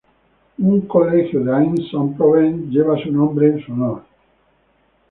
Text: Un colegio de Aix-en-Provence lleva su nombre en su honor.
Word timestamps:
Un 0.69 0.81
colegio 0.93 1.43
de 1.43 1.51
Aix-en-Provence 1.55 2.71
lleva 2.71 2.97
su 3.03 3.11
nombre 3.11 3.49
en 3.49 3.63
su 3.63 3.71
honor. 3.71 4.01